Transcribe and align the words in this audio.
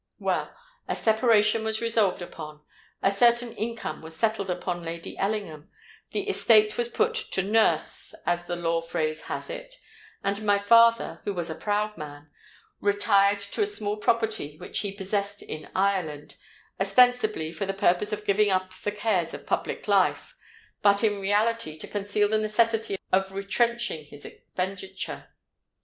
Well, 0.17 0.57
a 0.87 0.95
separation 0.95 1.63
was 1.63 1.79
resolved 1.79 2.23
upon: 2.23 2.61
a 3.03 3.11
certain 3.11 3.53
income 3.55 4.01
was 4.01 4.15
settled 4.15 4.49
upon 4.49 4.81
Lady 4.81 5.15
Ellingham; 5.15 5.69
the 6.09 6.27
estate 6.27 6.75
was 6.75 6.89
put 6.89 7.13
'to 7.13 7.43
nurse,' 7.43 8.15
as 8.25 8.47
the 8.47 8.55
law 8.55 8.81
phrase 8.81 9.21
has 9.25 9.47
it; 9.51 9.75
and 10.23 10.43
my 10.43 10.57
father, 10.57 11.21
who 11.23 11.35
was 11.35 11.51
a 11.51 11.55
proud 11.55 11.99
man, 11.99 12.31
retired 12.79 13.39
to 13.41 13.61
a 13.61 13.67
small 13.67 13.95
property 13.95 14.57
which 14.57 14.79
he 14.79 14.91
possessed 14.91 15.43
in 15.43 15.69
Ireland, 15.75 16.35
ostensibly 16.79 17.51
for 17.51 17.67
the 17.67 17.71
purpose 17.71 18.11
of 18.11 18.25
giving 18.25 18.49
up 18.49 18.73
the 18.83 18.91
cares 18.93 19.35
of 19.35 19.45
public 19.45 19.87
life, 19.87 20.35
but 20.81 21.03
in 21.03 21.21
reality 21.21 21.77
to 21.77 21.87
conceal 21.87 22.27
the 22.27 22.39
necessity 22.39 22.97
of 23.11 23.33
retrenching 23.33 24.05
his 24.07 24.25
expenditure. 24.25 25.31